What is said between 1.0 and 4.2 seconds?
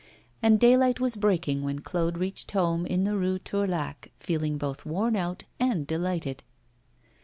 breaking when Claude reached home in the Rue Tourlaque,